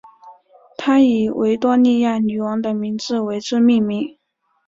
[0.79, 4.17] 他以维多利亚女王的名字为之命名。